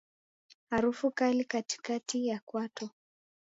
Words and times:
Harufu 0.69 1.11
kali 1.11 1.45
katikati 1.45 2.27
ya 2.27 2.39
kwato 2.45 2.89